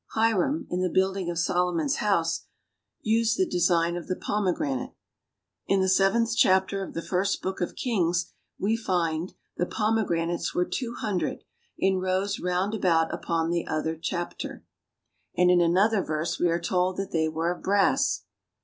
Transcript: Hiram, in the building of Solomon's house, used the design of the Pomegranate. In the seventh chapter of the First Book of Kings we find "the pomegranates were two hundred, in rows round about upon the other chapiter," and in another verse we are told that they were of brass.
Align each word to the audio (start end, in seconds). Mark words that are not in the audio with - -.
Hiram, 0.15 0.65
in 0.71 0.81
the 0.81 0.89
building 0.89 1.29
of 1.29 1.37
Solomon's 1.37 1.97
house, 1.97 2.47
used 3.03 3.37
the 3.37 3.45
design 3.45 3.95
of 3.95 4.07
the 4.07 4.15
Pomegranate. 4.15 4.95
In 5.67 5.79
the 5.79 5.87
seventh 5.87 6.35
chapter 6.35 6.81
of 6.83 6.95
the 6.95 7.03
First 7.03 7.43
Book 7.43 7.61
of 7.61 7.75
Kings 7.75 8.33
we 8.57 8.75
find 8.75 9.35
"the 9.57 9.67
pomegranates 9.67 10.55
were 10.55 10.65
two 10.65 10.95
hundred, 10.95 11.43
in 11.77 11.99
rows 11.99 12.39
round 12.39 12.73
about 12.73 13.13
upon 13.13 13.51
the 13.51 13.67
other 13.67 13.95
chapiter," 13.95 14.65
and 15.37 15.51
in 15.51 15.61
another 15.61 16.01
verse 16.03 16.39
we 16.39 16.49
are 16.49 16.59
told 16.59 16.97
that 16.97 17.11
they 17.11 17.29
were 17.29 17.51
of 17.53 17.61
brass. 17.61 18.23